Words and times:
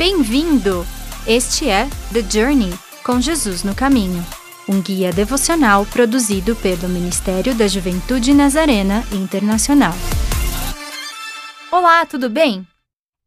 Bem-vindo! 0.00 0.86
Este 1.26 1.68
é 1.68 1.84
The 2.10 2.22
Journey 2.22 2.70
com 3.04 3.20
Jesus 3.20 3.62
no 3.62 3.74
Caminho, 3.74 4.24
um 4.66 4.80
guia 4.80 5.12
devocional 5.12 5.84
produzido 5.84 6.56
pelo 6.56 6.88
Ministério 6.88 7.54
da 7.54 7.68
Juventude 7.68 8.32
Nazarena 8.32 9.04
Internacional. 9.12 9.92
Olá, 11.70 12.06
tudo 12.06 12.30
bem? 12.30 12.66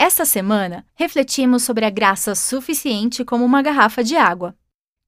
Esta 0.01 0.25
semana 0.25 0.83
refletimos 0.95 1.61
sobre 1.61 1.85
a 1.85 1.91
graça 1.91 2.33
suficiente 2.33 3.23
como 3.23 3.45
uma 3.45 3.61
garrafa 3.61 4.03
de 4.03 4.15
água. 4.15 4.55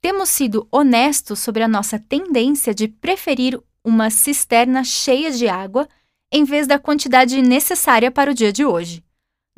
Temos 0.03 0.29
sido 0.29 0.67
honestos 0.71 1.39
sobre 1.39 1.63
a 1.63 1.67
nossa 1.67 1.97
tendência 1.97 2.75
de 2.75 2.87
preferir 2.87 3.59
uma 3.83 4.11
cisterna 4.11 4.83
cheia 4.83 5.31
de 5.31 5.47
água 5.47 5.89
em 6.31 6.43
vez 6.43 6.67
da 6.67 6.77
quantidade 6.77 7.41
necessária 7.41 8.11
para 8.11 8.29
o 8.29 8.35
dia 8.35 8.53
de 8.53 8.63
hoje. 8.63 9.03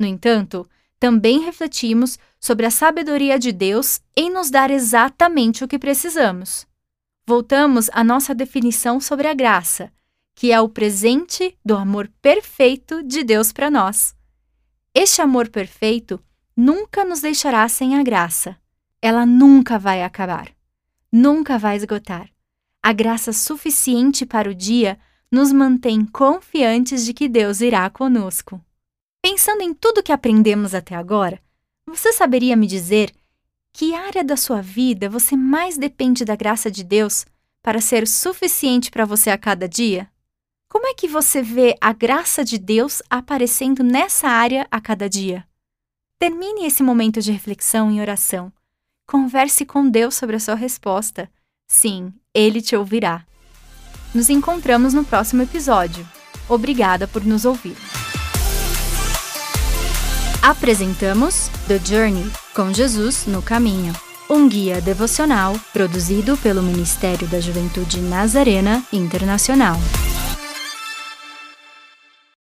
No 0.00 0.06
entanto, 0.06 0.66
também 0.98 1.40
refletimos 1.40 2.18
sobre 2.40 2.66
a 2.66 2.70
sabedoria 2.70 3.38
de 3.38 3.52
Deus 3.52 4.00
em 4.16 4.30
nos 4.30 4.50
dar 4.50 4.70
exatamente 4.70 5.62
o 5.64 5.68
que 5.68 5.78
precisamos. 5.78 6.66
Voltamos 7.26 7.90
à 7.92 8.02
nossa 8.02 8.34
definição 8.34 9.00
sobre 9.00 9.28
a 9.28 9.34
graça, 9.34 9.92
que 10.34 10.52
é 10.52 10.60
o 10.60 10.68
presente 10.68 11.56
do 11.64 11.76
amor 11.76 12.10
perfeito 12.22 13.02
de 13.02 13.22
Deus 13.22 13.52
para 13.52 13.70
nós. 13.70 14.14
Este 14.94 15.20
amor 15.20 15.48
perfeito 15.48 16.20
nunca 16.56 17.04
nos 17.04 17.20
deixará 17.20 17.68
sem 17.68 17.96
a 17.96 18.02
graça. 18.02 18.56
Ela 19.00 19.24
nunca 19.24 19.78
vai 19.78 20.02
acabar, 20.02 20.48
nunca 21.12 21.58
vai 21.58 21.76
esgotar. 21.76 22.28
A 22.82 22.92
graça 22.92 23.32
suficiente 23.32 24.24
para 24.24 24.50
o 24.50 24.54
dia 24.54 24.98
nos 25.30 25.52
mantém 25.52 26.04
confiantes 26.04 27.04
de 27.04 27.12
que 27.12 27.28
Deus 27.28 27.60
irá 27.60 27.88
conosco. 27.90 28.60
Pensando 29.30 29.60
em 29.60 29.74
tudo 29.74 30.02
que 30.02 30.10
aprendemos 30.10 30.74
até 30.74 30.94
agora, 30.94 31.38
você 31.86 32.14
saberia 32.14 32.56
me 32.56 32.66
dizer 32.66 33.12
que 33.74 33.94
área 33.94 34.24
da 34.24 34.38
sua 34.38 34.62
vida 34.62 35.10
você 35.10 35.36
mais 35.36 35.76
depende 35.76 36.24
da 36.24 36.34
graça 36.34 36.70
de 36.70 36.82
Deus 36.82 37.26
para 37.62 37.78
ser 37.78 38.08
suficiente 38.08 38.90
para 38.90 39.04
você 39.04 39.28
a 39.28 39.36
cada 39.36 39.68
dia? 39.68 40.10
Como 40.66 40.86
é 40.86 40.94
que 40.94 41.06
você 41.06 41.42
vê 41.42 41.76
a 41.78 41.92
graça 41.92 42.42
de 42.42 42.56
Deus 42.56 43.02
aparecendo 43.10 43.84
nessa 43.84 44.28
área 44.28 44.66
a 44.70 44.80
cada 44.80 45.10
dia? 45.10 45.46
Termine 46.18 46.64
esse 46.64 46.82
momento 46.82 47.20
de 47.20 47.30
reflexão 47.30 47.90
em 47.90 48.00
oração. 48.00 48.50
Converse 49.06 49.66
com 49.66 49.90
Deus 49.90 50.14
sobre 50.14 50.36
a 50.36 50.40
sua 50.40 50.54
resposta. 50.54 51.30
Sim, 51.70 52.14
Ele 52.32 52.62
te 52.62 52.74
ouvirá. 52.74 53.26
Nos 54.14 54.30
encontramos 54.30 54.94
no 54.94 55.04
próximo 55.04 55.42
episódio. 55.42 56.08
Obrigada 56.48 57.06
por 57.06 57.22
nos 57.26 57.44
ouvir. 57.44 57.76
Apresentamos 60.48 61.50
The 61.66 61.78
Journey 61.78 62.24
com 62.54 62.72
Jesus 62.72 63.26
no 63.26 63.42
Caminho, 63.42 63.92
um 64.30 64.48
guia 64.48 64.80
devocional 64.80 65.54
produzido 65.74 66.38
pelo 66.38 66.62
Ministério 66.62 67.28
da 67.28 67.38
Juventude 67.38 68.00
Nazarena 68.00 68.82
Internacional. 68.90 69.76